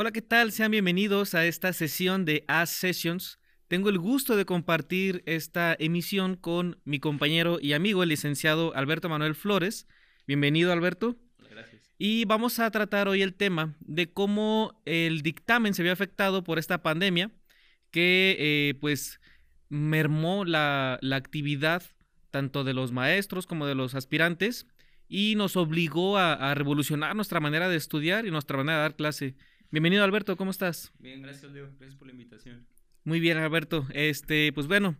[0.00, 0.52] Hola, ¿qué tal?
[0.52, 3.40] Sean bienvenidos a esta sesión de As Sessions.
[3.66, 9.08] Tengo el gusto de compartir esta emisión con mi compañero y amigo, el licenciado Alberto
[9.08, 9.88] Manuel Flores.
[10.24, 11.16] Bienvenido, Alberto.
[11.50, 11.90] Gracias.
[11.98, 16.60] Y vamos a tratar hoy el tema de cómo el dictamen se vio afectado por
[16.60, 17.32] esta pandemia
[17.90, 19.18] que eh, pues
[19.68, 21.82] mermó la, la actividad
[22.30, 24.68] tanto de los maestros como de los aspirantes
[25.08, 28.94] y nos obligó a, a, revolucionar nuestra manera de estudiar y nuestra manera de dar
[28.94, 29.34] clase.
[29.70, 30.92] Bienvenido Alberto, ¿cómo estás?
[30.98, 32.66] Bien, gracias Leo, gracias por la invitación.
[33.04, 34.96] Muy bien Alberto, este, pues bueno,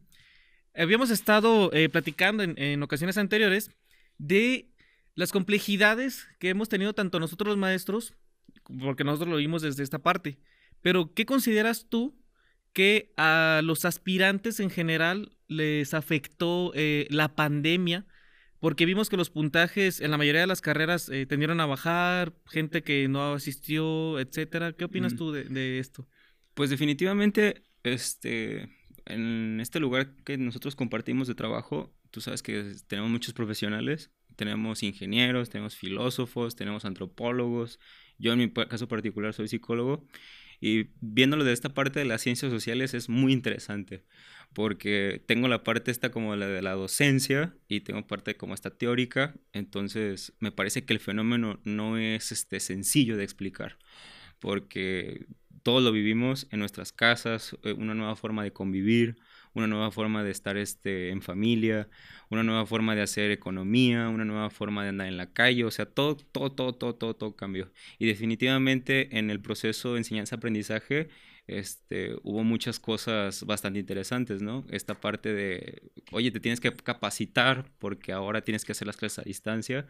[0.74, 3.70] habíamos estado eh, platicando en, en, ocasiones anteriores
[4.18, 4.68] de
[5.14, 8.12] las complejidades que hemos tenido tanto nosotros los maestros,
[8.78, 10.38] porque nosotros lo vimos desde esta parte,
[10.82, 12.22] pero ¿qué consideras tú
[12.74, 18.04] que a los aspirantes en general les afectó eh, la pandemia?
[18.60, 22.34] Porque vimos que los puntajes en la mayoría de las carreras eh, tendieron a bajar,
[22.46, 24.72] gente que no asistió, etcétera.
[24.72, 25.16] ¿Qué opinas mm.
[25.16, 26.06] tú de, de, esto?
[26.54, 28.68] Pues definitivamente, este,
[29.06, 34.82] en este lugar que nosotros compartimos de trabajo, tú sabes que tenemos muchos profesionales, tenemos
[34.82, 37.78] ingenieros, tenemos filósofos, tenemos antropólogos.
[38.18, 40.06] Yo en mi caso particular soy psicólogo
[40.60, 44.04] y viéndolo de esta parte de las ciencias sociales es muy interesante
[44.52, 48.70] porque tengo la parte esta como la de la docencia y tengo parte como esta
[48.70, 53.78] teórica, entonces me parece que el fenómeno no es este sencillo de explicar,
[54.38, 55.26] porque
[55.62, 59.16] todos lo vivimos en nuestras casas, eh, una nueva forma de convivir,
[59.54, 61.88] una nueva forma de estar este, en familia,
[62.30, 65.70] una nueva forma de hacer economía, una nueva forma de andar en la calle, o
[65.70, 67.72] sea, todo, todo, todo, todo, todo, todo cambió.
[67.98, 71.08] Y definitivamente en el proceso de enseñanza-aprendizaje
[71.48, 74.66] este, hubo muchas cosas bastante interesantes, ¿no?
[74.70, 79.18] Esta parte de, oye, te tienes que capacitar porque ahora tienes que hacer las clases
[79.18, 79.86] a distancia.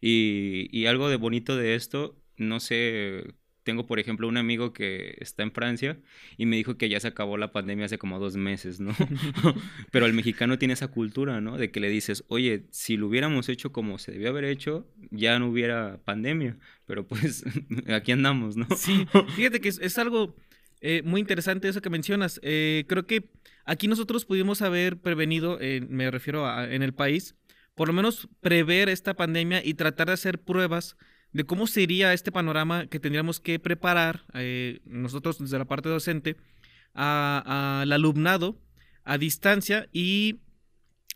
[0.00, 3.34] Y, y algo de bonito de esto, no sé,
[3.70, 5.96] tengo por ejemplo un amigo que está en Francia
[6.36, 8.96] y me dijo que ya se acabó la pandemia hace como dos meses, ¿no?
[9.92, 11.56] Pero el mexicano tiene esa cultura, ¿no?
[11.56, 15.38] De que le dices, oye, si lo hubiéramos hecho como se debió haber hecho, ya
[15.38, 16.58] no hubiera pandemia.
[16.84, 17.44] Pero pues
[17.94, 18.66] aquí andamos, ¿no?
[18.76, 20.34] Sí, fíjate que es, es algo
[20.80, 22.40] eh, muy interesante eso que mencionas.
[22.42, 23.30] Eh, creo que
[23.64, 27.36] aquí nosotros pudimos haber prevenido, eh, me refiero a en el país,
[27.76, 30.96] por lo menos prever esta pandemia y tratar de hacer pruebas
[31.32, 36.36] de cómo sería este panorama que tendríamos que preparar eh, nosotros desde la parte docente
[36.92, 38.60] al alumnado
[39.04, 39.88] a distancia.
[39.92, 40.40] Y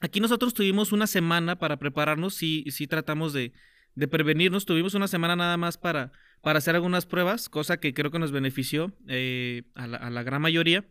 [0.00, 3.52] aquí nosotros tuvimos una semana para prepararnos y si tratamos de,
[3.94, 6.12] de prevenirnos, tuvimos una semana nada más para
[6.44, 10.22] para hacer algunas pruebas, cosa que creo que nos benefició eh, a, la, a, la,
[10.22, 10.86] gran mayoría,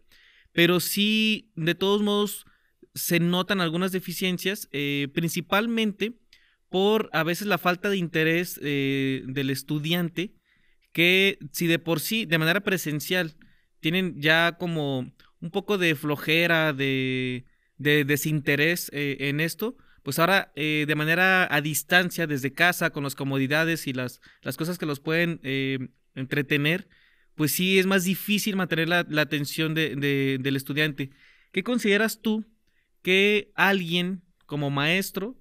[0.51, 2.45] pero sí, de todos modos,
[2.95, 6.13] se notan algunas deficiencias, eh, principalmente
[6.73, 10.33] por a veces la falta de interés eh, del estudiante,
[10.91, 13.35] que si de por sí, de manera presencial,
[13.79, 17.45] tienen ya como un poco de flojera, de,
[17.77, 23.03] de desinterés eh, en esto, pues ahora eh, de manera a distancia, desde casa, con
[23.03, 25.41] las comodidades y las, las cosas que los pueden
[26.15, 26.87] entretener,
[27.35, 31.11] pues sí es más difícil mantener la, la atención de, del estudiante.
[31.51, 32.47] ¿Qué consideras tú
[33.03, 35.37] que alguien como maestro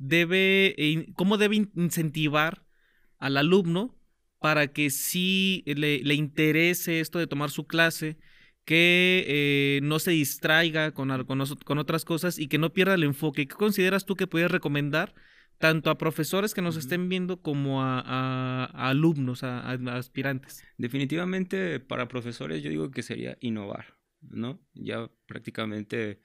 [0.00, 0.74] debe,
[1.14, 2.64] cómo debe incentivar
[3.18, 3.96] al alumno
[4.40, 8.16] para que sí le, le interese esto de tomar su clase,
[8.64, 13.04] que eh, no se distraiga con, con, con, otras cosas y que no pierda el
[13.04, 13.46] enfoque.
[13.46, 15.14] ¿Qué consideras tú que puedes recomendar
[15.58, 20.64] tanto a profesores que nos estén viendo como a, a, a alumnos, a, a, aspirantes?
[20.78, 24.60] Definitivamente para profesores yo digo que sería innovar, ¿no?
[24.72, 26.20] Ya prácticamente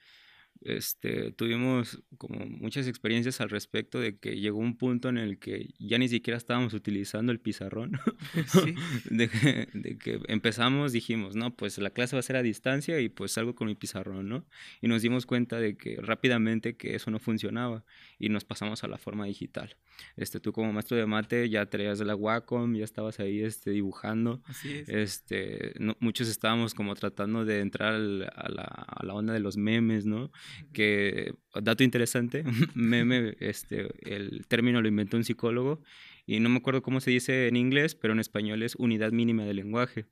[0.66, 5.74] este, tuvimos como muchas experiencias al respecto de que llegó un punto en el que
[5.78, 8.00] ya ni siquiera estábamos utilizando el pizarrón.
[8.46, 8.74] ¿Sí?
[9.10, 13.00] de, que, de, que, empezamos, dijimos, no, pues la clase va a ser a distancia
[13.00, 14.44] y pues salgo con mi pizarrón, ¿no?
[14.80, 17.84] Y nos dimos cuenta de que rápidamente que eso no funcionaba
[18.18, 19.76] y nos pasamos a la forma digital.
[20.16, 24.42] Este, tú como maestro de mate ya traías la Wacom, ya estabas ahí este, dibujando.
[24.46, 24.88] Así es.
[24.88, 29.40] Este, no, muchos estábamos como tratando de entrar al, a, la, a la onda de
[29.40, 30.30] los memes, ¿no?
[30.72, 32.44] Que, dato interesante,
[32.74, 35.82] meme, este, el término lo inventó un psicólogo
[36.26, 39.44] y no me acuerdo cómo se dice en inglés, pero en español es unidad mínima
[39.44, 40.06] de lenguaje.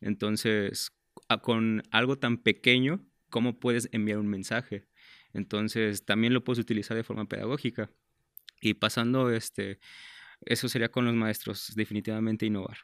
[0.00, 0.92] Entonces,
[1.42, 4.86] con algo tan pequeño, ¿cómo puedes enviar un mensaje?
[5.32, 7.90] Entonces, también lo puedes utilizar de forma pedagógica.
[8.60, 9.80] Y pasando, este,
[10.42, 12.78] eso sería con los maestros, definitivamente innovar.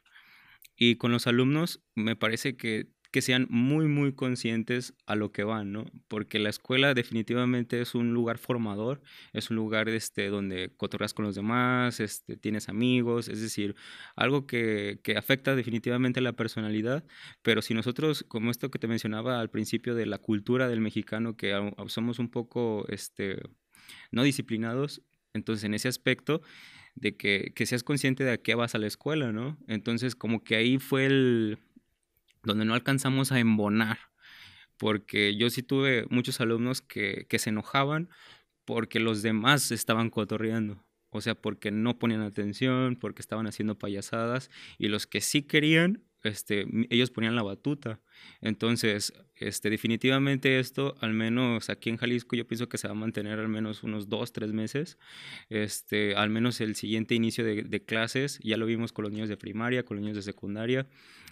[0.76, 5.44] Y con los alumnos, me parece que que sean muy, muy conscientes a lo que
[5.44, 5.84] van, ¿no?
[6.08, 9.02] Porque la escuela definitivamente es un lugar formador,
[9.34, 13.76] es un lugar este, donde cotorreas con los demás, este, tienes amigos, es decir,
[14.16, 17.04] algo que, que afecta definitivamente la personalidad,
[17.42, 21.36] pero si nosotros, como esto que te mencionaba al principio de la cultura del mexicano,
[21.36, 21.52] que
[21.88, 23.42] somos un poco este,
[24.10, 25.02] no disciplinados,
[25.34, 26.40] entonces en ese aspecto
[26.94, 29.58] de que, que seas consciente de a qué vas a la escuela, ¿no?
[29.68, 31.58] Entonces como que ahí fue el
[32.42, 33.98] donde no alcanzamos a embonar,
[34.76, 38.08] porque yo sí tuve muchos alumnos que, se enojaban
[38.64, 40.84] porque los demás estaban cotorreando.
[41.10, 46.02] O sea, porque no ponían atención, porque estaban haciendo payasadas y los que sí querían,
[46.22, 48.00] este, ellos ponían la batuta.
[48.40, 52.96] Entonces, este, definitivamente esto, al menos aquí en Jalisco, yo pienso que se va a
[52.96, 54.98] mantener al menos unos dos, tres meses.
[55.48, 59.28] Este, al menos el siguiente inicio de, de clases, ya lo vimos con los niños
[59.28, 60.86] de primaria, con los niños de secundaria.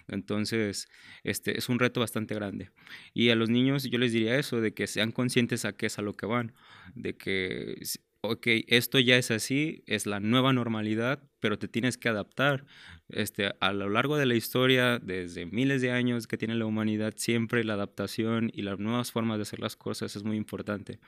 [0.07, 0.87] Entonces,
[1.23, 2.71] este es un reto bastante grande.
[3.13, 5.99] Y a los niños yo les diría eso, de que sean conscientes a qué es
[5.99, 6.53] a lo que van,
[6.95, 7.77] de que,
[8.21, 12.65] ok, esto ya es así, es la nueva normalidad, pero te tienes que adaptar.
[13.09, 17.13] Este, a lo largo de la historia, desde miles de años que tiene la humanidad,
[17.17, 20.99] siempre la adaptación y las nuevas formas de hacer las cosas es muy importante.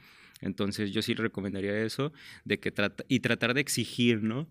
[0.41, 2.11] Entonces yo sí recomendaría eso,
[2.45, 4.49] de que trata, y tratar de exigir, ¿no?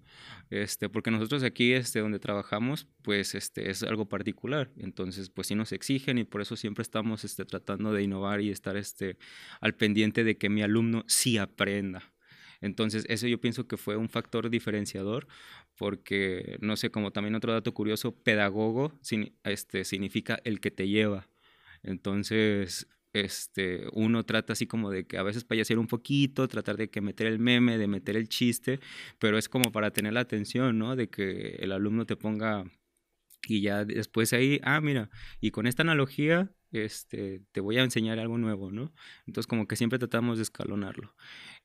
[0.48, 4.70] Este, porque nosotros aquí, este, donde trabajamos, pues este, es algo particular.
[4.78, 8.50] Entonces, pues sí nos exigen y por eso siempre estamos este, tratando de innovar y
[8.50, 9.18] estar este,
[9.60, 12.12] al pendiente de que mi alumno sí aprenda.
[12.62, 15.26] Entonces, eso yo pienso que fue un factor diferenciador,
[15.76, 18.92] porque, no sé, como también otro dato curioso, pedagogo
[19.44, 21.28] este, significa el que te lleva.
[21.82, 26.88] Entonces, este, uno trata así como de que a veces payasear un poquito, tratar de
[26.90, 28.80] que meter el meme, de meter el chiste,
[29.18, 30.96] pero es como para tener la atención, ¿no?
[30.96, 32.64] De que el alumno te ponga
[33.46, 35.10] y ya después ahí, ah, mira,
[35.40, 38.92] y con esta analogía, este, te voy a enseñar algo nuevo, ¿no?
[39.26, 41.14] Entonces como que siempre tratamos de escalonarlo.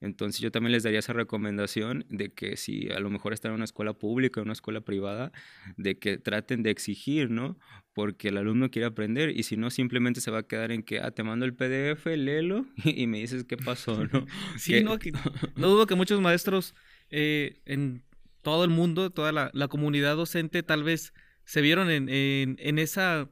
[0.02, 3.56] Entonces yo también les daría esa recomendación de que si a lo mejor están en
[3.56, 5.32] una escuela pública o una escuela privada,
[5.78, 7.58] de que traten de exigir, ¿no?
[7.94, 11.00] Porque el alumno quiere aprender y si no simplemente se va a quedar en que,
[11.00, 14.26] ah, te mando el PDF, léelo y me dices qué pasó, ¿no?
[14.58, 14.98] sí, no,
[15.56, 16.76] no dudo que muchos maestros
[17.10, 18.04] eh, en
[18.42, 21.14] todo el mundo, toda la, la comunidad docente tal vez
[21.48, 23.30] se vieron en, en, esa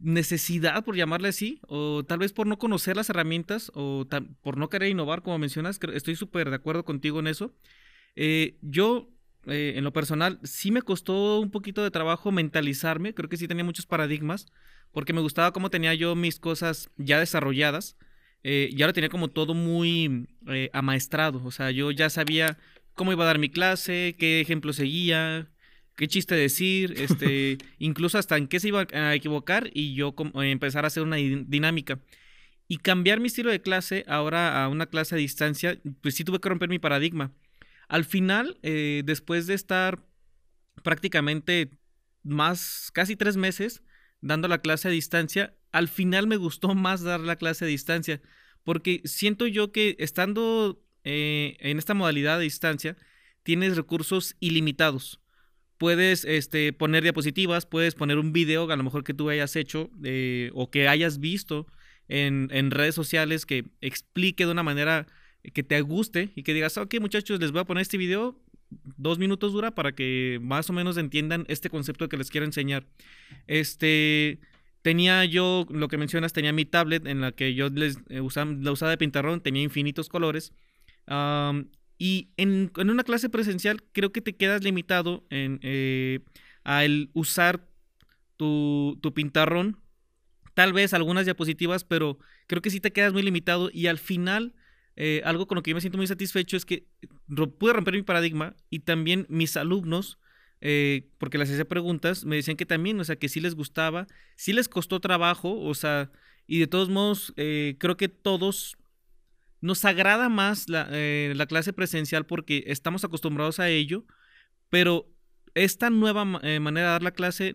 [0.00, 4.04] necesidad, por llamarle así, o tal vez por no conocer las herramientas, o
[4.42, 7.54] por no querer innovar, como mencionas, estoy súper de acuerdo contigo en eso.
[8.16, 9.12] Eh, yo,
[9.46, 13.46] eh, en lo personal, sí me costó un poquito de trabajo mentalizarme, creo que sí
[13.46, 14.46] tenía muchos paradigmas,
[14.90, 17.96] porque me gustaba cómo tenía yo mis cosas ya desarrolladas,
[18.42, 20.26] eh, ya lo tenía como todo muy
[20.72, 22.58] amaestrado, o sea, yo ya sabía
[22.94, 25.48] cómo iba a dar mi clase, qué ejemplo seguía,
[25.96, 30.84] qué chiste decir, este, incluso hasta en qué se iba a equivocar y yo empezar
[30.84, 31.98] a hacer una dinámica.
[32.68, 36.40] Y cambiar mi estilo de clase ahora a una clase a distancia, pues sí tuve
[36.40, 37.32] que romper mi paradigma.
[37.88, 40.04] Al final, eh, después de estar
[40.82, 41.70] prácticamente
[42.22, 43.82] más, casi tres meses
[44.20, 48.20] dando la clase a distancia, al final me gustó más dar la clase a distancia,
[48.64, 52.96] porque siento yo que estando eh, en esta modalidad de distancia,
[53.44, 55.20] tienes recursos ilimitados
[55.78, 59.90] puedes este, poner diapositivas, puedes poner un video a lo mejor que tú hayas hecho
[60.04, 61.66] eh, o que hayas visto
[62.08, 65.06] en, en, redes sociales que explique de una manera
[65.52, 68.40] que te guste y que digas, ok muchachos, les voy a poner este video,
[68.96, 72.86] dos minutos dura para que más o menos entiendan este concepto que les quiero enseñar.
[73.46, 74.40] Este,
[74.82, 78.52] tenía yo, lo que mencionas, tenía mi tablet en la que yo les eh, usaba,
[78.52, 80.52] la usaba de pintarrón, tenía infinitos colores.
[81.98, 86.20] Y en, una clase presencial creo que te quedas limitado en, eh,
[86.62, 87.66] al usar
[88.36, 89.80] tu, tu pintarrón,
[90.54, 94.54] tal vez algunas diapositivas, pero creo que sí te quedas muy limitado y al final...
[94.98, 96.86] Eh, algo con lo que yo me siento muy satisfecho es que
[97.58, 100.18] pude romper mi paradigma y también mis alumnos,
[100.62, 104.06] eh, porque les hacía preguntas, me decían que también, o sea, que sí les gustaba,
[104.36, 106.10] sí les costó trabajo, o sea,
[106.46, 108.78] y de todos modos, creo que todos
[109.66, 114.04] nos agrada más eh, la, clase presencial porque estamos acostumbrados a ello,
[114.70, 115.12] pero
[115.54, 117.52] esta nueva eh, manera de dar la clase,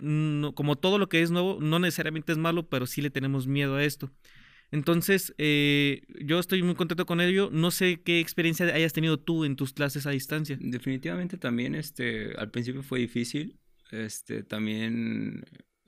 [0.53, 3.75] como todo lo que es nuevo, no necesariamente es malo, pero sí le tenemos miedo
[3.75, 4.11] a esto.
[4.71, 7.49] Entonces, eh, yo estoy muy contento con ello.
[7.51, 10.57] No sé qué experiencia hayas tenido tú en tus clases a distancia.
[10.59, 13.59] Definitivamente también, este, al principio fue difícil.
[13.91, 15.43] Este, también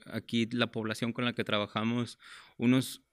[0.05, 2.19] aquí la población con la que trabajamos,
[2.57, 3.03] unos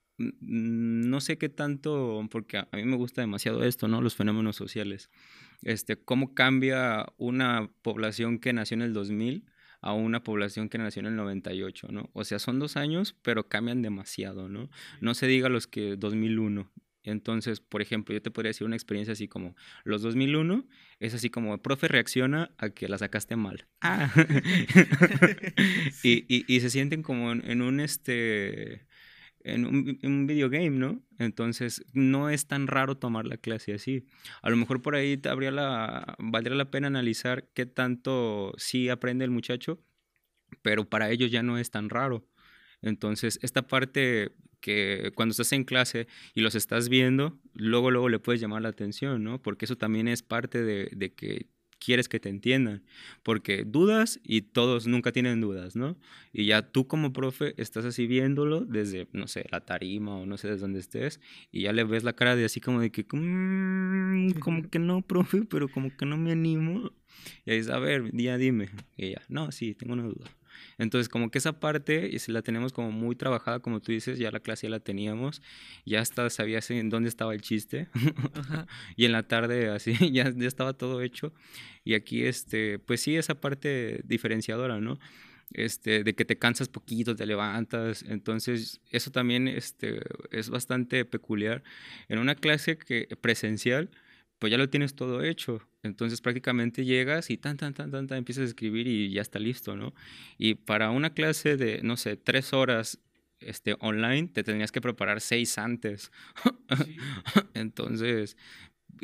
[0.41, 4.03] no sé qué tanto, porque a mí me gusta demasiado esto, ¿no?
[4.03, 5.11] Los fenómenos sociales.
[5.63, 9.45] Este, cómo cambia una población que nació en el 2000
[9.83, 12.11] a una población que nació en el 98, ¿no?
[12.13, 14.69] O sea, son dos años, pero cambian demasiado, ¿no?
[15.01, 16.71] No se diga los que 2001.
[17.03, 20.67] Entonces, por ejemplo, yo te podría decir una experiencia así como los 2001
[20.99, 23.67] es así como, profe reacciona a que la sacaste mal.
[23.81, 24.13] Ah.
[26.03, 28.87] y, y, y, se sienten como en, un, este,
[29.45, 31.03] en un, en un videogame, ¿no?
[31.19, 34.07] Entonces, no es tan raro tomar la clase así.
[34.43, 39.25] A lo mejor por ahí habría la, valdría la pena analizar qué tanto sí aprende
[39.25, 39.83] el muchacho,
[40.63, 42.27] pero para ellos ya no es tan raro.
[42.83, 48.19] Entonces, esta parte que cuando estás en clase y los estás viendo, luego, luego le
[48.19, 49.41] puedes llamar la atención, ¿no?
[49.41, 51.49] Porque eso también es parte de, de que
[51.81, 52.85] quieres que te entiendan,
[53.23, 55.97] porque dudas y todos nunca tienen dudas, ¿no?
[56.33, 60.37] Y ya tú como profe estás así viéndolo desde, no sé, la tarima o no
[60.37, 61.21] sé desde dónde estés,
[61.51, 65.03] y ya le ves la cara de así como de que, mmm, como que no,
[65.07, 66.93] profe, pero como que no me animo.
[67.45, 68.71] Y ahí dices, a ver, ya dime.
[68.97, 70.31] Y ya, no, sí, tengo una duda.
[70.79, 74.41] Entonces, como que esa parte la tenemos como muy trabajada, como tú dices, ya la
[74.41, 75.43] clase ya la teníamos,
[75.85, 77.89] ya hasta sabías en dónde estaba el chiste.
[78.97, 81.33] y en la tarde así ya, ya estaba todo hecho.
[81.85, 84.99] Y aquí, este, pues sí, esa parte diferenciadora, ¿no?
[85.53, 88.05] Este, de que te cansas poquito, te levantas.
[88.09, 90.01] Entonces, eso también este,
[90.31, 91.63] es bastante peculiar.
[92.09, 93.91] En una clase que, presencial,
[94.41, 95.61] pues ya lo tienes todo hecho.
[95.85, 99.39] Entonces prácticamente llegas y tan, tan, tan, tan, tan, empiezas a escribir y ya está
[99.39, 99.95] listo, ¿no?
[100.39, 102.99] Y para una clase de, no sé, tres horas
[103.41, 106.11] este, online, te tenías que preparar seis antes.
[107.55, 108.37] Entonces,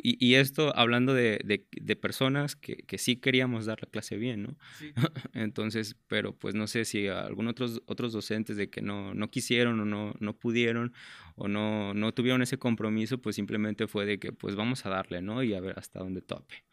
[0.01, 4.57] y, esto hablando de, de, personas que, que, sí queríamos dar la clase bien, ¿no?
[5.33, 9.79] Entonces, pero pues no sé si algunos otros, otros docentes de que no, no quisieron
[9.79, 10.93] o no, no pudieron
[11.35, 15.21] o no, no tuvieron ese compromiso, pues simplemente fue de que pues vamos a darle,
[15.21, 15.43] ¿no?
[15.43, 16.63] Y a ver hasta dónde tope.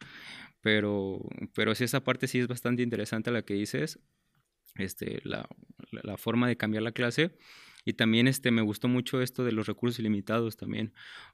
[0.61, 1.19] Pero,
[1.53, 3.99] pero sí, esa parte sí es bastante interesante la que dices,
[4.75, 5.47] este, la,
[5.91, 7.35] la forma de cambiar la clase.
[7.85, 10.91] Y también este, me gustó mucho esto de los recursos ilimitados también,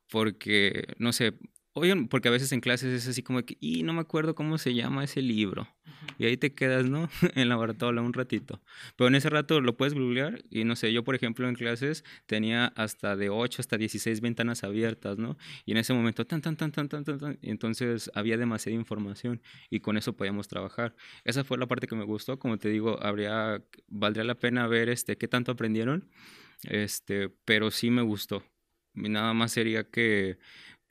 [0.09, 1.37] porque, no sé,
[1.73, 4.57] Oigan, porque a veces en clases es así como que, y no me acuerdo cómo
[4.57, 5.69] se llama ese libro.
[6.17, 7.09] Y ahí te quedas, ¿no?
[7.35, 8.61] en la baratola un ratito.
[8.97, 12.03] Pero en ese rato lo puedes googlear y no sé, yo por ejemplo en clases
[12.25, 15.37] tenía hasta de 8 hasta 16 ventanas abiertas, ¿no?
[15.65, 17.39] Y en ese momento, tan, tan, tan, tan, tan, tan, tan.
[17.41, 20.93] Entonces había demasiada información y con eso podíamos trabajar.
[21.23, 22.37] Esa fue la parte que me gustó.
[22.37, 26.09] Como te digo, habría, valdría la pena ver este, qué tanto aprendieron.
[26.63, 28.43] Este, pero sí me gustó.
[28.93, 30.37] nada más sería que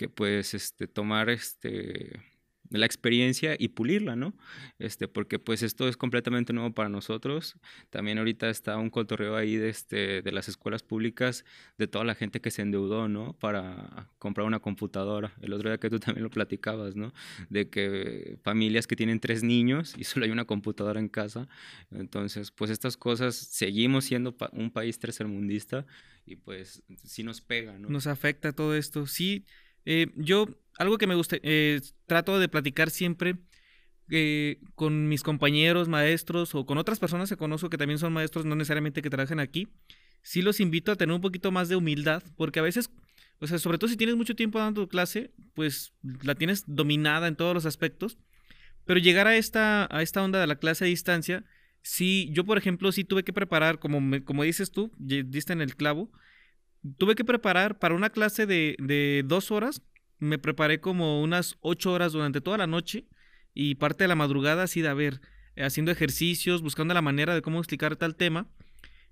[0.01, 2.23] que pues este, tomar este,
[2.71, 4.33] la experiencia y pulirla, ¿no?
[4.79, 7.57] Este, porque pues esto es completamente nuevo para nosotros.
[7.91, 11.45] También ahorita está un cotorreo ahí de, este, de las escuelas públicas,
[11.77, 13.35] de toda la gente que se endeudó, ¿no?
[13.35, 15.35] Para comprar una computadora.
[15.43, 17.13] El otro día que tú también lo platicabas, ¿no?
[17.51, 21.47] De que familias que tienen tres niños y solo hay una computadora en casa.
[21.91, 25.85] Entonces, pues estas cosas, seguimos siendo un país tercermundista
[26.25, 27.91] y pues sí nos pega, ¿no?
[27.91, 29.07] Nos afecta todo esto.
[29.07, 29.45] Sí,
[29.85, 33.37] eh, yo, algo que me gusta, eh, trato de platicar siempre
[34.11, 38.45] eh, con mis compañeros, maestros o con otras personas que conozco que también son maestros,
[38.45, 39.69] no necesariamente que trabajen aquí.
[40.23, 42.91] Sí los invito a tener un poquito más de humildad, porque a veces,
[43.39, 47.37] o sea, sobre todo si tienes mucho tiempo dando clase, pues la tienes dominada en
[47.37, 48.19] todos los aspectos.
[48.85, 51.45] Pero llegar a esta, a esta onda de la clase a distancia,
[51.83, 55.77] sí, yo por ejemplo, sí tuve que preparar, como, como dices tú, diste en el
[55.77, 56.11] clavo,
[56.99, 59.83] tuve que preparar para una clase de, de dos horas,
[60.19, 63.07] me preparé como unas ocho horas durante toda la noche
[63.55, 65.21] y parte de la madrugada así de haber
[65.57, 68.49] haciendo ejercicios, buscando la manera de cómo explicar tal tema.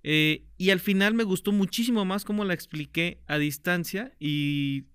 [0.02, 4.86] Eh, y al final me gustó muchísimo más cómo la expliqué a distancia y,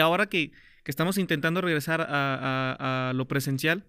[0.00, 0.52] ahora que,
[0.84, 3.86] que, estamos intentando regresar a, a, a, lo presencial,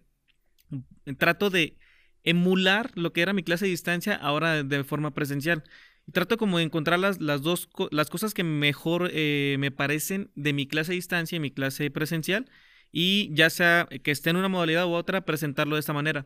[1.18, 1.78] trato de
[2.24, 5.64] emular lo que era mi clase a distancia ahora de forma presencial
[6.12, 10.54] trato como de encontrar las, las dos las cosas que mejor eh, me parecen de
[10.54, 12.50] mi clase a distancia y mi clase presencial
[12.92, 16.26] y ya sea que esté en una modalidad u otra presentarlo de esta manera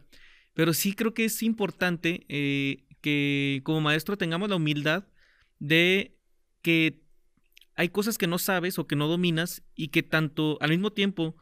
[0.54, 5.08] pero sí creo que es importante eh, que como maestro tengamos la humildad
[5.60, 6.16] de
[6.62, 7.02] que
[7.76, 11.36] hay cosas que no sabes o que no dominas y que tanto al mismo tiempo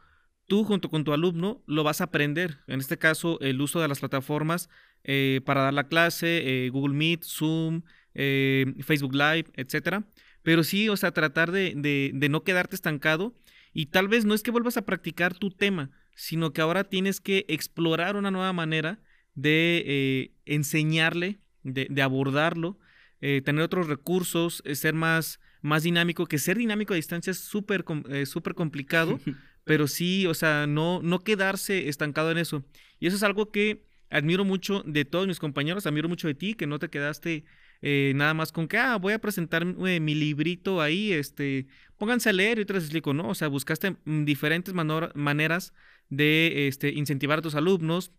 [0.46, 2.58] tú junto con tu alumno lo vas a aprender.
[2.66, 4.70] En este caso, el uso de las plataformas
[5.04, 7.82] eh, para dar la clase, Google Meet, Zoom,
[8.14, 10.04] eh, Facebook Live, etcétera.
[10.42, 13.34] Pero sí, o sea, tratar de, de, no quedarte estancado
[13.72, 17.20] y tal vez no es que vuelvas a practicar tu tema, sino que ahora tienes
[17.20, 19.00] que explorar una nueva manera
[19.34, 22.78] de eh, enseñarle, de, de abordarlo,
[23.20, 27.84] eh, tener otros recursos, ser más, más dinámico, que ser dinámico a distancia es súper
[28.24, 29.20] súper complicado,
[29.64, 32.64] pero sí, o sea, no, no quedarse estancado en eso.
[32.98, 36.54] Y eso es algo que admiro mucho de todos mis compañeros, admiro mucho de ti,
[36.54, 37.44] que no te quedaste
[37.82, 42.28] eh, nada más con que, ah, voy a presentar eh, mi librito ahí, este, pónganse
[42.28, 43.28] a leer y te les explico, ¿no?
[43.28, 45.72] O sea, buscaste mm, diferentes maneras
[46.08, 48.12] de este, incentivar a tus alumnos,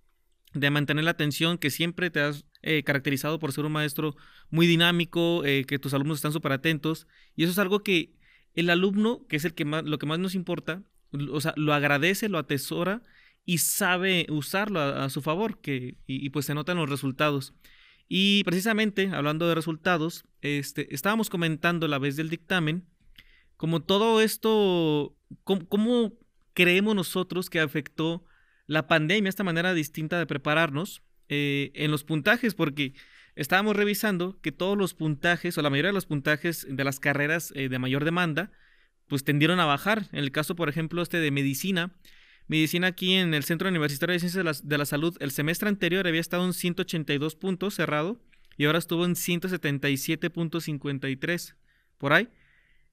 [0.53, 4.15] de mantener la atención, que siempre te has eh, caracterizado por ser un maestro
[4.49, 8.13] muy dinámico, que tus alumnos están súper atentos, y eso es algo que
[8.53, 10.83] el alumno, que es el que más, lo que más nos importa,
[11.31, 13.03] o sea, lo agradece, lo atesora
[13.45, 17.53] y sabe usarlo a, su favor, que, y, y, pues se notan los resultados.
[18.13, 22.85] Y precisamente, hablando de resultados, este, estábamos comentando a la vez del dictamen,
[23.55, 25.15] como todo esto,
[25.45, 26.11] cómo,
[26.53, 28.25] creemos nosotros que afectó
[28.67, 32.95] la pandemia, esta manera distinta de prepararnos eh, en los puntajes, porque
[33.35, 37.53] estábamos revisando que todos los puntajes, o la mayoría de los puntajes de las carreras
[37.55, 38.51] eh, de mayor demanda,
[39.07, 40.09] pues tendieron a bajar.
[40.11, 41.95] En el caso, por ejemplo, este de medicina,
[42.51, 46.19] Medicina aquí en el Centro Universitario de Ciencias de la, Salud, el semestre anterior había
[46.19, 48.19] estado en 182 puntos cerrado
[48.57, 51.55] y ahora estuvo en 177.53
[51.97, 52.27] por ahí.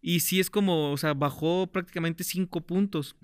[0.01, 3.17] Y sí es como, o sea, bajó prácticamente 5 puntos.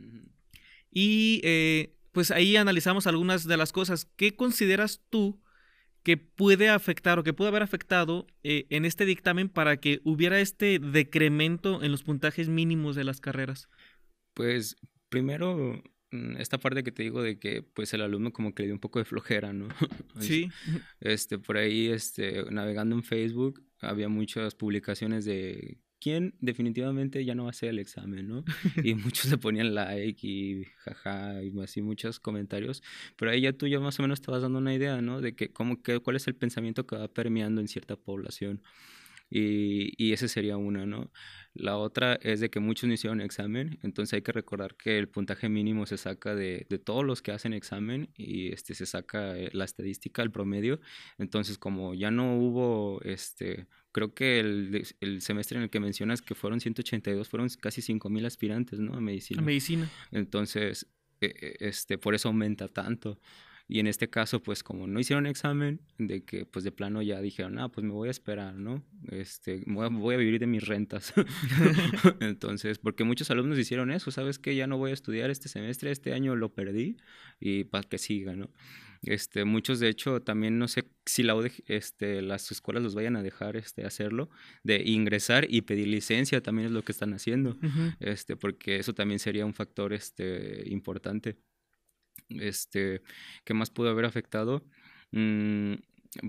[0.90, 4.10] Y eh, pues ahí analizamos algunas de las cosas.
[4.16, 5.40] ¿Qué consideras tú
[6.02, 10.40] que puede afectar o que puede haber afectado eh, en este dictamen para que hubiera
[10.40, 13.68] este decremento en los puntajes mínimos de las carreras?
[14.34, 14.74] Pues
[15.10, 15.80] primero
[16.38, 18.80] esta parte que te digo de que pues el alumno como que le dio un
[18.80, 19.68] poco de flojera, ¿no?
[20.20, 20.48] Sí.
[21.00, 27.44] Este, por ahí, este, navegando en Facebook, había muchas publicaciones de quién definitivamente ya no
[27.44, 28.44] va a hacer el examen, ¿no?
[28.84, 32.82] Y muchos le ponían like y jaja y así muchos comentarios,
[33.16, 35.20] pero ahí ya tú ya más o menos vas dando una idea, ¿no?
[35.20, 38.62] De que, cómo, que, cuál es el pensamiento que va permeando en cierta población.
[39.30, 41.10] Y, y ese sería una, ¿no?
[41.54, 45.08] La otra es de que muchos no hicieron examen, entonces hay que recordar que el
[45.08, 49.38] puntaje mínimo se saca de, de todos los que hacen examen y este, se saca
[49.38, 50.80] eh, la estadística, el promedio.
[51.16, 56.22] Entonces, como ya no hubo, este, creo que el, el semestre en el que mencionas
[56.22, 58.94] que fueron 182, fueron casi 5.000 aspirantes, ¿no?
[58.94, 59.40] A medicina.
[59.40, 59.88] A medicina.
[60.10, 60.88] Entonces,
[61.20, 63.20] e, e, este, por eso aumenta tanto.
[63.66, 67.20] Y en este caso, pues como no hicieron examen, de que pues de plano ya
[67.22, 68.84] dijeron, ah, pues me voy a esperar, ¿no?
[69.10, 71.14] Este, voy a, vivir de mis rentas.
[72.20, 74.54] Entonces, porque muchos alumnos hicieron eso, ¿sabes qué?
[74.54, 76.98] Ya no voy a estudiar este semestre, este año lo perdí
[77.40, 78.50] y para que siga, ¿no?
[79.06, 81.34] Este, muchos de hecho también no sé si la
[81.66, 84.30] este, las escuelas los vayan a dejar este, hacerlo,
[84.62, 87.56] de ingresar y pedir licencia también es lo que están haciendo,
[88.00, 91.36] este, porque eso también sería un factor este, importante
[92.40, 93.02] este,
[93.44, 94.64] ¿qué más pudo haber afectado?
[95.12, 95.74] Mm,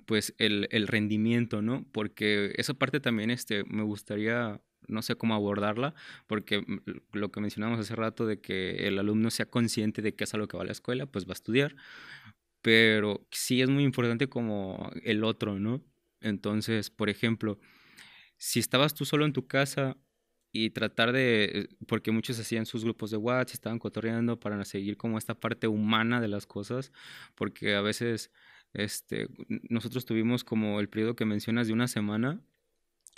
[0.05, 1.85] pues el, el, rendimiento, ¿no?
[1.91, 5.93] Porque esa parte también este, me gustaría, no sé cómo abordarla,
[6.27, 6.81] porque mm,
[7.13, 10.37] lo que mencionamos hace rato de que el alumno sea consciente de que es a
[10.37, 11.75] lo que va a la escuela, pues va a estudiar,
[12.61, 15.83] pero sí es muy importante como el otro, ¿no?
[16.21, 17.59] Entonces, por ejemplo,
[18.37, 19.97] si estabas tú solo en tu casa
[20.55, 25.17] y tratar de, porque muchos hacían sus grupos de WhatsApp, estaban cotorreando para seguir como
[25.17, 26.93] esta parte humana de las cosas,
[27.35, 28.31] porque a veces
[28.71, 29.27] este,
[29.69, 32.39] nosotros tuvimos como el periodo que mencionas de una semana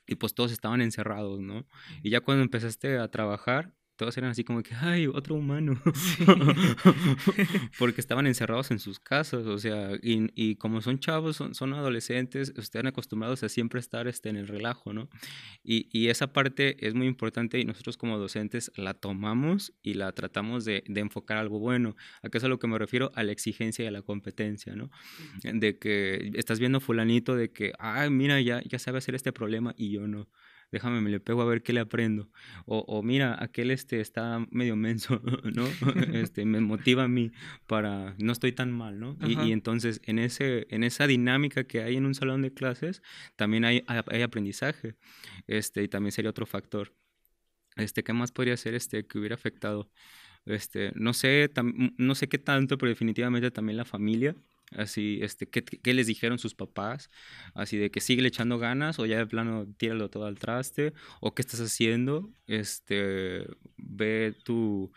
[0.08, 1.67] y pues todos estaban encerrados, ¿no?
[2.02, 5.82] Y ya cuando empezaste a trabajar, todos eran así como que, ay, otro humano.
[7.80, 11.74] Porque estaban encerrados en sus casas, o sea, y, y como son chavos, son, son,
[11.74, 15.10] adolescentes, están acostumbrados a siempre estar este, en el relajo, ¿no?
[15.64, 20.12] Y, y, esa parte es muy importante y nosotros como docentes la tomamos y la
[20.12, 21.96] tratamos de, de enfocar algo bueno.
[22.22, 23.12] ¿A qué es a lo que me refiero?
[23.16, 24.92] A la exigencia y a la competencia, ¿no?
[25.42, 29.74] De que estás viendo fulanito de que, ay, mira, ya, ya sabe hacer este problema
[29.76, 30.30] y yo no
[30.72, 32.30] déjame, me le pego a ver qué le aprendo.
[32.66, 35.22] O, o mira, aquel este está medio menso,
[35.56, 35.68] ¿no?
[36.14, 37.32] este, me motiva a mí
[37.68, 39.18] para, no estoy tan mal, ¿no?
[39.26, 43.02] Y, entonces en, ese, en esa dinámica que hay en un salón de clases,
[43.36, 44.96] también hay, hay aprendizaje.
[45.48, 46.94] Este, y también sería otro factor.
[47.76, 49.90] Este, ¿qué más podría ser este que hubiera afectado?
[50.46, 51.52] Este, no sé,
[51.98, 54.36] no sé qué tanto, pero definitivamente también la familia
[54.72, 57.10] Así, este, ¿qué, ¿qué, les dijeron sus papás?
[57.54, 61.34] Así de que sigue echando ganas o ya de plano tíralo todo al traste o
[61.34, 64.92] qué estás haciendo, este, ve tu,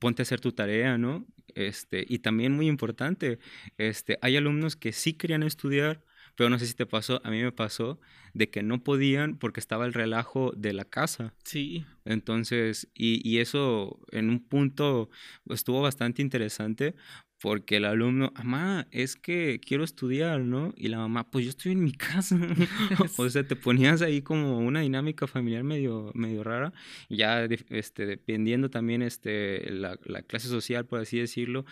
[0.00, 1.26] ponte a hacer tu tarea, ¿no?
[1.54, 3.38] Este, y también muy importante,
[3.78, 6.02] este, hay alumnos que sí querían estudiar,
[6.34, 8.00] pero no sé si te pasó, a mí me pasó
[8.32, 11.32] de que no podían porque estaba el relajo de la casa.
[11.44, 11.86] Sí.
[12.04, 15.08] Entonces, y, y eso en un punto
[15.48, 16.96] estuvo bastante interesante
[17.44, 20.72] porque el alumno, mamá, es que quiero estudiar, ¿no?
[20.78, 22.38] Y la mamá, pues yo estoy en mi casa.
[23.18, 26.72] o sea, te ponías ahí como una dinámica familiar medio, medio rara.
[27.10, 31.66] Ya este, dependiendo también este, la, la clase social, por así decirlo,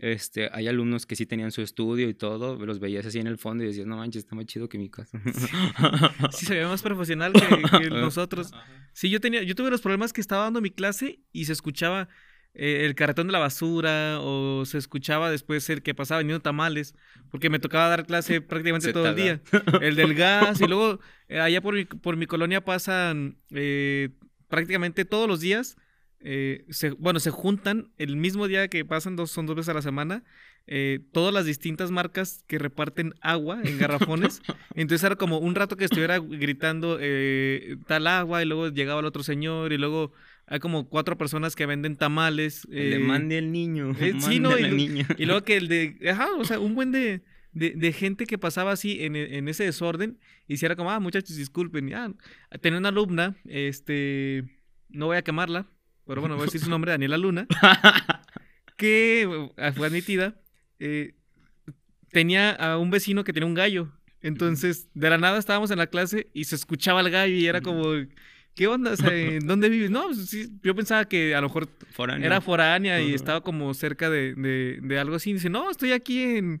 [0.00, 3.38] Este, hay alumnos que sí tenían su estudio y todo, los veías así en el
[3.38, 5.20] fondo y decías, no manches, está más chido que mi casa.
[6.32, 8.50] sí, se veía más profesional que, nosotros.
[8.92, 12.08] Sí, yo tenía, yo tuve los problemas que estaba dando mi clase y se escuchaba
[12.54, 16.94] eh, el carretón de la basura o se escuchaba después el que pasaba vendiendo tamales,
[17.30, 19.40] porque me tocaba dar clase prácticamente todo el día.
[19.80, 24.10] El del gas y luego eh, allá por mi, por mi colonia pasan eh,
[24.48, 25.76] prácticamente todos los días
[26.26, 26.64] eh,
[26.98, 30.24] bueno, se juntan el mismo día que pasan, dos, son dos veces a la semana,
[30.66, 34.40] eh, todas las distintas marcas que reparten agua en garrafones.
[34.74, 39.06] Entonces era como un rato que estuviera gritando eh, tal agua y luego llegaba el
[39.06, 40.12] otro señor y luego
[40.46, 42.66] hay como cuatro personas que venden tamales.
[42.68, 43.94] Le mande el niño.
[44.18, 47.22] sí, no, y, y, luego que el de, ajá, o sea, un buen de,
[47.54, 51.36] de, gente que pasaba así en, en, ese desorden y si era como, ah, muchachos,
[51.36, 52.12] disculpen, ya,
[52.60, 54.44] tenía una alumna, este,
[54.88, 55.66] no voy a quemarla,
[56.06, 57.46] pero bueno, voy a decir su nombre, Daniela Luna,
[58.76, 60.34] que eh, fue admitida,
[60.78, 61.14] eh,
[62.10, 63.92] tenía a un vecino que tenía un gallo.
[64.20, 67.60] Entonces, de la nada estábamos en la clase y se escuchaba el gallo y era
[67.60, 67.84] como,
[68.54, 68.92] ¿qué onda?
[68.92, 69.10] O sea,
[69.42, 69.90] ¿dónde vives?
[69.90, 71.68] No, pues sí, yo pensaba que a lo mejor
[72.20, 74.34] era foránea y estaba como cerca de,
[74.80, 75.30] de, algo así.
[75.30, 76.60] Y dice, no, estoy aquí en,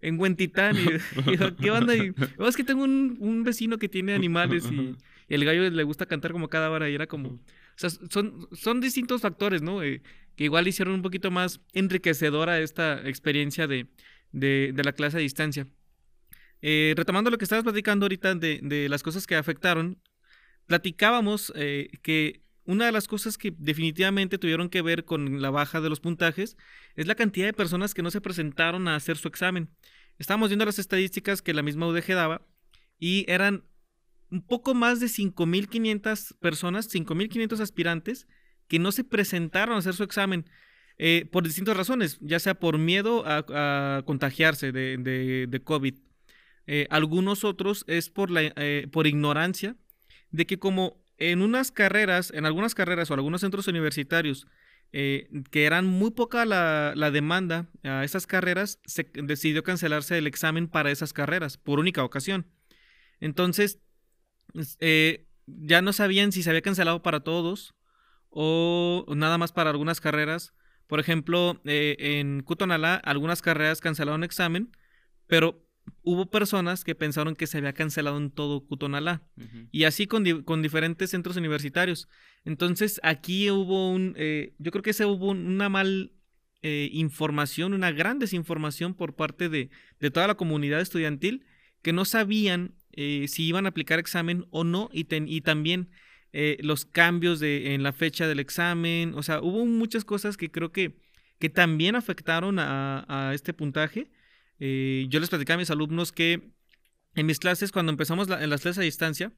[0.00, 0.76] en Huentitán.
[0.76, 1.94] Y, ¿qué onda?
[1.94, 4.74] Y, oh, es que tengo un, un, vecino que tiene animales y,
[5.28, 7.28] y, el gallo le gusta cantar como cada hora y era como...
[7.28, 9.82] O sea, son, son distintos factores, ¿no?
[9.82, 10.00] Eh,
[10.36, 13.88] que igual hicieron un poquito más enriquecedora esta experiencia de,
[14.32, 15.66] de, la clase a distancia.
[16.62, 19.98] Eh, retomando lo que estabas platicando ahorita de, de las cosas que afectaron,
[20.66, 25.80] platicábamos eh, que una de las cosas que definitivamente tuvieron que ver con la baja
[25.80, 26.56] de los puntajes
[26.96, 29.70] es la cantidad de personas que no se presentaron a hacer su examen.
[30.18, 32.46] Estábamos viendo las estadísticas que la misma UDG daba
[32.98, 33.64] y eran
[34.30, 38.26] un poco más de 5.500 personas, 5.500 aspirantes
[38.66, 40.48] que no se presentaron a hacer su examen
[40.96, 45.96] eh, por distintas razones, ya sea por miedo a, contagiarse de, COVID.
[46.66, 48.54] Eh, algunos otros es por, la,
[48.90, 49.76] por ignorancia
[50.34, 54.48] de que como en unas carreras, en algunas carreras o algunos centros universitarios,
[54.90, 60.68] que eran muy poca la, la, demanda a esas carreras, se decidió cancelarse el examen
[60.68, 62.46] para esas carreras por única ocasión.
[63.20, 63.80] Entonces,
[64.78, 67.74] eh, ya no sabían si se había cancelado para todos
[68.30, 70.52] o nada más para algunas carreras.
[70.86, 74.70] Por ejemplo, eh, en Cutonalá algunas carreras cancelaron examen,
[75.26, 75.63] pero
[76.02, 79.22] hubo personas que pensaron que se había cancelado en todo Cutonalá.
[79.70, 80.24] Y así con,
[80.62, 82.08] diferentes centros universitarios.
[82.44, 86.12] Entonces aquí hubo un, eh, yo creo que se hubo una mal
[86.62, 89.68] información, una gran desinformación por parte de,
[90.00, 91.44] de toda la comunidad estudiantil
[91.82, 95.90] que no sabían eh, si iban a aplicar examen o no y, y también
[96.32, 99.14] eh, los cambios de, en la fecha del examen.
[99.14, 100.96] O sea, hubo muchas cosas que creo que,
[101.38, 104.10] que también afectaron a, este puntaje.
[104.60, 106.50] Eh, yo les platicaba a mis alumnos que
[107.14, 109.32] en mis clases, cuando empezamos en las clases a distancia,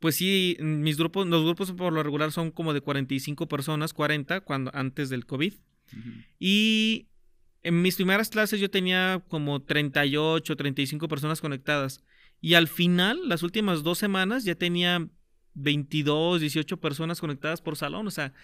[0.00, 4.40] pues sí, mis grupos, los grupos por lo regular son como de 45 personas, 40
[4.40, 5.54] cuando, antes del COVID.
[6.38, 7.06] Y
[7.62, 12.02] en mis primeras clases yo tenía como 38, 35 personas conectadas.
[12.40, 15.08] Y al final, las últimas dos semanas, ya tenía
[15.54, 18.06] 22, 18 personas conectadas por salón.
[18.06, 18.34] O sea,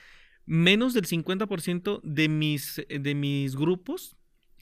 [0.47, 4.17] menos del 50% de mis, de mis grupos,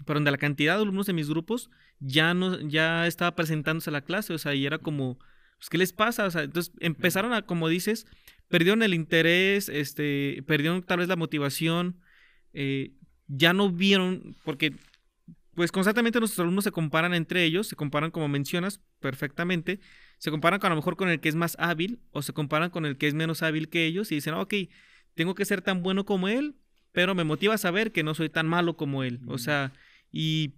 [0.04, 3.92] perdón, de la cantidad de alumnos de mis grupos, ya, no, ya estaba presentándose a
[3.92, 4.34] la clase.
[4.34, 5.18] O sea, y era como,
[5.58, 6.26] pues, ¿qué les pasa?
[6.26, 8.06] O sea, entonces empezaron a, como dices,
[8.48, 12.00] perdieron el interés, este, perdieron tal vez la motivación,
[12.52, 12.92] eh,
[13.26, 14.74] ya no vieron, porque
[15.54, 19.80] pues constantemente nuestros alumnos se comparan entre ellos, se comparan como mencionas perfectamente,
[20.18, 22.86] se comparan a lo mejor con el que es más hábil o se comparan con
[22.86, 24.54] el que es menos hábil que ellos y dicen, ok,
[25.14, 26.54] tengo que ser tan bueno como él,
[26.92, 29.18] pero me motiva a saber que no soy tan malo como él.
[29.26, 29.72] O sea,
[30.12, 30.54] y,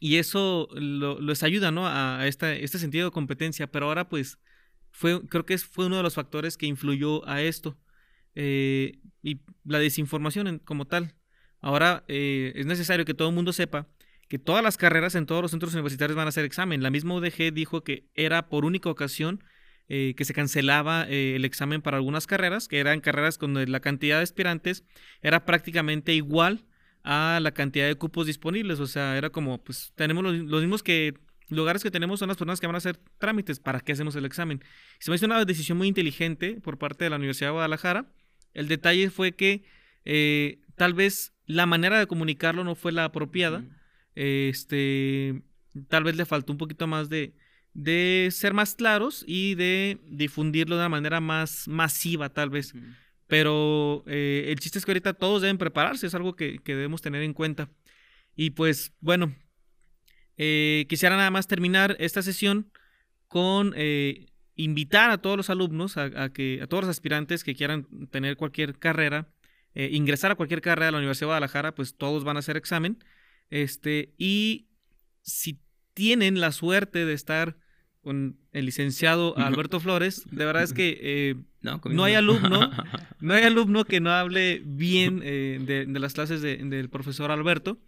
[0.00, 1.86] y eso lo, les ayuda, ¿no?
[1.86, 4.38] A, este sentido de competencia, pero ahora pues
[4.90, 7.78] fue, creo que fue uno de los factores que influyó a esto.
[8.34, 11.14] Eh, y la desinformación como tal.
[11.60, 13.88] Ahora eh, es necesario que todo el mundo sepa
[14.28, 16.82] que todas las carreras en todos los centros universitarios van a hacer examen.
[16.82, 19.42] La misma UDG dijo que era por única ocasión
[19.88, 23.80] eh, que se cancelaba eh, el examen para algunas carreras, que eran carreras con la
[23.80, 24.84] cantidad de aspirantes
[25.22, 26.66] era prácticamente igual
[27.06, 28.80] a la cantidad de cupos disponibles.
[28.80, 31.14] O sea, era como, pues tenemos los, mismos que
[31.48, 33.60] lugares que tenemos son las personas que van a hacer trámites.
[33.60, 34.62] ¿Para qué hacemos el examen?
[34.98, 38.12] Se me hizo una decisión muy inteligente por parte de la Universidad de Guadalajara.
[38.54, 39.64] El detalle fue que
[40.04, 43.62] eh, tal vez la manera de comunicarlo no fue la apropiada.
[44.16, 45.42] Este,
[45.88, 47.36] tal vez le faltó un poquito más de,
[47.72, 52.74] de ser más claros y de difundirlo de una manera más masiva, tal vez.
[53.26, 57.22] Pero eh, el chiste es que ahorita todos deben prepararse, es algo que, debemos tener
[57.22, 57.68] en cuenta.
[58.36, 59.34] Y pues bueno,
[60.36, 62.70] eh, quisiera nada más terminar esta sesión
[63.28, 67.86] con eh, invitar a todos los alumnos, a, que, a todos los aspirantes que quieran
[68.10, 69.28] tener cualquier carrera,
[69.74, 72.56] eh, ingresar a cualquier carrera de la Universidad de Guadalajara, pues todos van a hacer
[72.56, 73.02] examen.
[73.50, 74.68] Este, y
[75.22, 75.60] si
[75.94, 77.56] tienen la suerte de estar
[78.00, 81.44] con el licenciado Alberto Flores, de verdad es que
[81.90, 82.70] no, hay alumno,
[83.20, 87.78] no hay alumno que no hable bien de, las clases del profesor Alberto.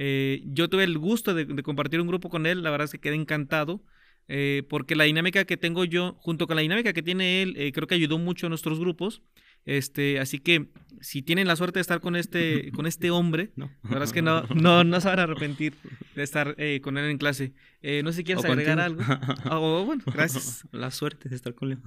[0.00, 3.00] Eh, yo tuve el gusto de, compartir un grupo con él, la verdad es que
[3.00, 3.82] quedé encantado,
[4.28, 7.72] eh, porque la dinámica que tengo yo, junto con la dinámica que tiene él, eh,
[7.72, 9.22] creo que ayudó mucho a nuestros grupos.
[9.64, 10.68] Este, así que
[11.00, 14.22] si tienen la suerte de estar con este, con este hombre, la verdad es que
[14.22, 15.74] no, no, no se van a arrepentir
[16.14, 17.52] de estar con él en clase.
[17.82, 19.02] no sé si quieres agregar algo.
[19.50, 20.64] Oh, bueno, gracias.
[20.72, 21.78] La suerte de estar con él.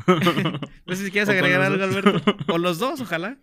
[0.86, 2.36] no sé si quieres agregar algo, Alberto.
[2.48, 3.38] O los dos, ojalá.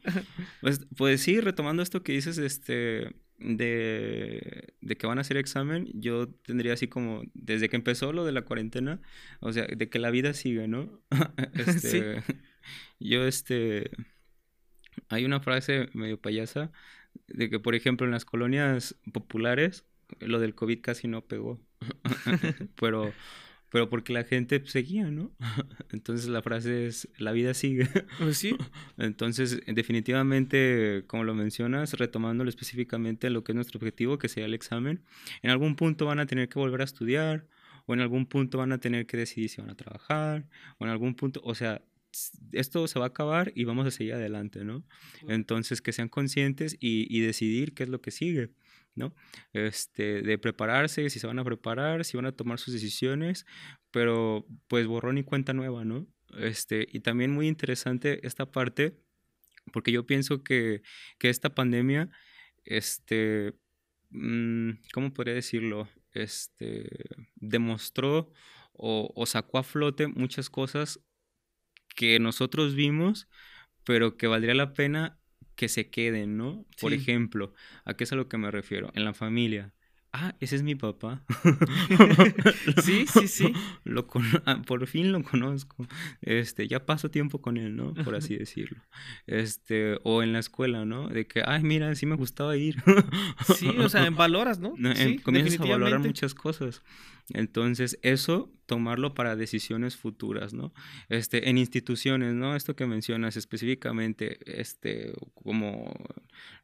[0.60, 5.88] Pues, pues sí, retomando esto que dices, este de, de, que van a hacer examen,
[5.94, 9.00] yo tendría así como, desde que empezó lo de la cuarentena,
[9.40, 11.00] o sea, de que la vida sigue, ¿no?
[11.54, 12.22] este,
[12.98, 13.90] Yo, este,
[15.08, 16.72] hay una frase medio payasa
[17.26, 19.84] de que, por ejemplo, en las colonias populares,
[20.20, 21.60] lo del COVID casi no pegó,
[22.80, 23.12] pero
[23.70, 25.30] pero porque la gente seguía, ¿no?
[25.90, 27.88] Entonces la frase es, la vida sigue.
[28.18, 28.56] Pues sí.
[28.98, 34.54] Entonces, definitivamente, como lo mencionas, retomándolo específicamente lo que es nuestro objetivo, que sea el
[34.54, 35.02] examen,
[35.42, 37.46] en algún punto van a tener que volver a estudiar,
[37.86, 40.46] o en algún punto van a tener que decidir si van a trabajar,
[40.78, 41.82] o en algún punto, o sea,
[42.52, 44.82] esto se va a acabar y vamos a seguir adelante, ¿no?
[45.28, 48.50] Entonces, que sean conscientes y, y decidir qué es lo que sigue.
[48.98, 49.14] ¿No?
[49.52, 53.46] Este, de prepararse, si se van a preparar, si van a tomar sus decisiones,
[53.90, 56.06] pero pues borrón y cuenta nueva, ¿no?
[56.36, 58.98] Este, y también muy interesante esta parte,
[59.72, 60.82] porque yo pienso que,
[61.18, 62.10] que esta pandemia,
[62.64, 63.54] este,
[64.10, 65.88] mm, ¿cómo podría decirlo?
[66.12, 66.88] Este,
[67.36, 68.32] demostró
[68.72, 71.00] o, o sacó a flote muchas cosas
[71.94, 73.28] que nosotros vimos,
[73.84, 75.18] pero que valdría la pena
[75.58, 76.64] que se queden, ¿no?
[76.80, 77.52] Por ejemplo,
[77.84, 78.92] ¿a qué es a lo que me refiero?
[78.94, 79.74] En la familia.
[80.12, 81.24] Ah, ese es mi papá.
[82.84, 83.52] sí, sí, sí.
[83.84, 84.06] Lo
[84.46, 85.88] ah, por fin lo conozco.
[86.22, 87.92] Este, ya paso tiempo con él, ¿no?
[87.92, 88.80] Por así decirlo.
[89.26, 91.08] Este, o en la escuela, ¿no?
[91.08, 92.76] De que, ay, mira, sí me gustaba ir.
[93.56, 94.76] sí, o sea, valoras, ¿no?
[94.94, 96.82] sí, comienzas a valorar muchas cosas.
[97.30, 100.72] Entonces, eso tomarlo para decisiones futuras, ¿no?
[101.08, 102.56] Este, en instituciones, ¿no?
[102.56, 105.94] Esto que mencionas específicamente, este, como,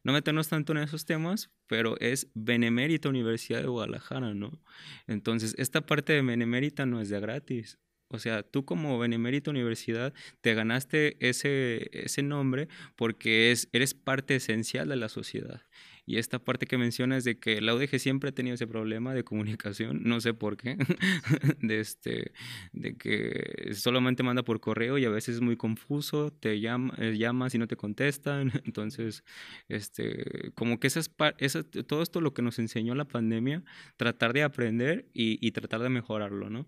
[0.03, 4.59] no meternos tanto en esos temas, pero es Benemérita Universidad de Guadalajara, ¿no?
[5.07, 7.79] Entonces, esta parte de Benemérita no es de gratis.
[8.07, 14.35] O sea, tú como Benemérita Universidad te ganaste ese, ese nombre porque es, eres parte
[14.35, 15.61] esencial de la sociedad.
[16.05, 19.23] Y esta parte que mencionas de que la UDG siempre ha tenido ese problema de
[19.23, 20.77] comunicación, no sé por qué,
[21.61, 22.31] de, este,
[22.73, 27.17] de que solamente manda por correo y a veces es muy confuso, te llama, eh,
[27.17, 28.51] llamas y no te contestan.
[28.65, 29.23] Entonces,
[29.67, 33.63] este, como que esas, esas, todo esto lo que nos enseñó la pandemia,
[33.97, 36.67] tratar de aprender y, y tratar de mejorarlo, ¿no?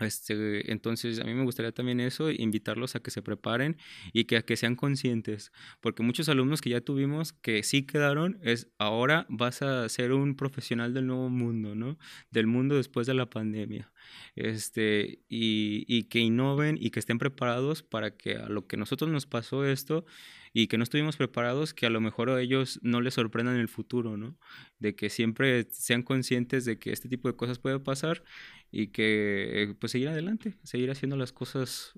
[0.00, 3.76] Este, entonces a mí me gustaría también eso, invitarlos a que se preparen
[4.12, 9.26] y que sean conscientes, porque muchos alumnos que ya tuvimos que sí quedaron es ahora
[9.28, 11.98] vas a ser un profesional del nuevo mundo, ¿no?
[12.30, 13.90] Del mundo después de la pandemia.
[14.36, 19.10] Este, y, y que innoven y que estén preparados para que a lo que nosotros
[19.10, 20.04] nos pasó esto
[20.52, 23.60] y que no estuvimos preparados, que a lo mejor a ellos no les sorprendan en
[23.60, 24.36] el futuro, ¿no?
[24.78, 28.22] De que siempre sean conscientes de que este tipo de cosas puede pasar
[28.70, 31.92] y que pues seguir adelante, seguir haciendo las cosas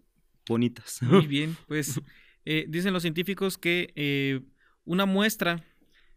[0.47, 1.03] bonitas.
[1.03, 2.01] Muy bien, pues
[2.45, 4.41] eh, dicen los científicos que eh,
[4.85, 5.65] una muestra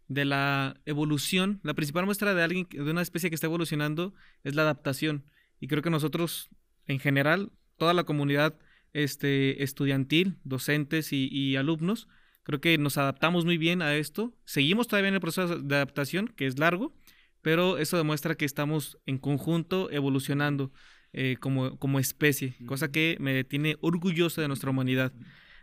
[0.07, 4.55] de la evolución, la principal muestra de alguien, de una especie que está evolucionando, es
[4.55, 5.25] la adaptación.
[5.59, 6.49] Y creo que nosotros,
[6.87, 8.59] en general, toda la comunidad
[8.93, 12.07] este, estudiantil, docentes y, y alumnos,
[12.43, 14.33] creo que nos adaptamos muy bien a esto.
[14.45, 16.93] Seguimos todavía en el proceso de adaptación, que es largo,
[17.41, 20.71] pero eso demuestra que estamos en conjunto evolucionando
[21.11, 25.13] eh, como, como especie, cosa que me tiene orgulloso de nuestra humanidad.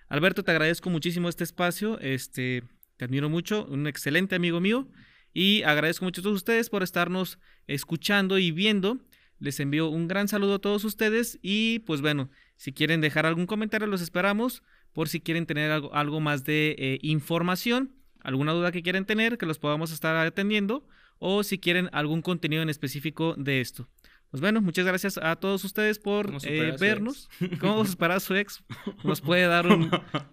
[0.08, 2.62] Alberto, te agradezco muchísimo este espacio, este,
[2.96, 4.88] te admiro mucho, un excelente amigo mío,
[5.32, 8.98] y agradezco mucho a todos ustedes por estarnos escuchando y viendo.
[9.40, 13.46] Les envío un gran saludo a todos ustedes y pues bueno, si quieren dejar algún
[13.46, 18.70] comentario los esperamos por si quieren tener algo, algo más de eh, información, alguna duda
[18.70, 20.87] que quieren tener, que los podamos estar atendiendo
[21.18, 23.88] o si quieren algún contenido en específico de esto.
[24.31, 27.29] Pues bueno, muchas gracias a todos ustedes por eh, vernos.
[27.61, 28.62] ¿Cómo superar a su ex?
[29.05, 29.66] Nos puede dar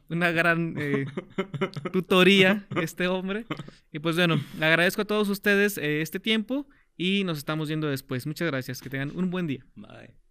[0.10, 1.06] una gran eh,
[1.94, 3.46] tutoría este hombre.
[3.92, 8.26] Y pues bueno, agradezco a todos ustedes este tiempo y nos estamos viendo después.
[8.28, 9.66] Muchas gracias, que tengan un buen día.
[9.76, 10.27] Bye.